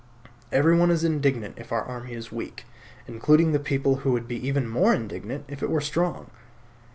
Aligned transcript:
Everyone 0.51 0.89
is 0.89 1.03
indignant 1.03 1.59
if 1.59 1.71
our 1.71 1.83
army 1.83 2.13
is 2.13 2.31
weak, 2.31 2.65
including 3.05 3.51
the 3.51 3.59
people 3.59 3.97
who 3.97 4.11
would 4.13 4.27
be 4.27 4.47
even 4.47 4.67
more 4.67 4.95
indignant 4.95 5.45
if 5.47 5.61
it 5.61 5.69
were 5.69 5.79
strong. 5.79 6.31